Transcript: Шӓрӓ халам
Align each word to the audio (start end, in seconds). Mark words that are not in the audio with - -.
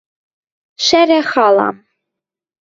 Шӓрӓ 0.85 1.21
халам 1.31 1.75